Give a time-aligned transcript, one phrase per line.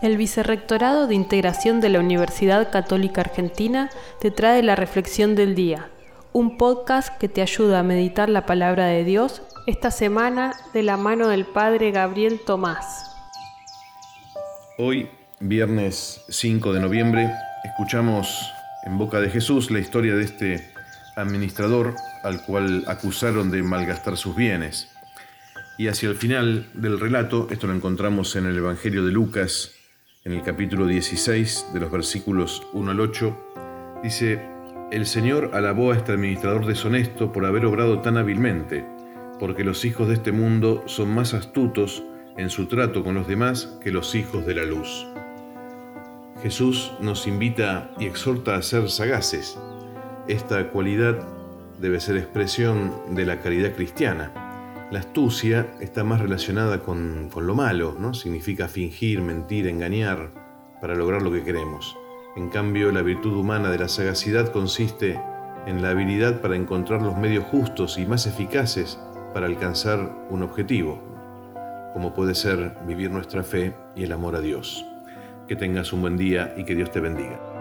[0.00, 5.90] El Vicerrectorado de Integración de la Universidad Católica Argentina te trae la Reflexión del Día,
[6.32, 10.96] un podcast que te ayuda a meditar la palabra de Dios esta semana de la
[10.96, 13.10] mano del Padre Gabriel Tomás.
[14.78, 15.08] Hoy,
[15.38, 17.30] viernes 5 de noviembre,
[17.64, 18.50] escuchamos
[18.84, 20.72] en boca de Jesús la historia de este
[21.16, 24.88] administrador al cual acusaron de malgastar sus bienes.
[25.78, 29.72] Y hacia el final del relato, esto lo encontramos en el Evangelio de Lucas,
[30.24, 33.36] en el capítulo 16, de los versículos 1 al 8,
[34.04, 34.40] dice,
[34.92, 38.86] El Señor alabó a este administrador deshonesto por haber obrado tan hábilmente,
[39.40, 42.04] porque los hijos de este mundo son más astutos
[42.36, 45.08] en su trato con los demás que los hijos de la luz.
[46.40, 49.58] Jesús nos invita y exhorta a ser sagaces.
[50.28, 51.18] Esta cualidad
[51.80, 54.51] debe ser expresión de la caridad cristiana.
[54.92, 58.12] La astucia está más relacionada con, lo malo, ¿no?
[58.12, 60.28] Significa fingir, mentir, engañar
[60.82, 61.96] para lograr lo que queremos.
[62.36, 65.18] En cambio, la virtud humana de la sagacidad consiste
[65.66, 69.00] en la habilidad para encontrar los medios justos y más eficaces
[69.32, 71.00] para alcanzar un objetivo,
[71.94, 74.84] como puede ser vivir nuestra fe y el amor a Dios.
[75.48, 77.51] Que tengas un buen día y que Dios te bendiga.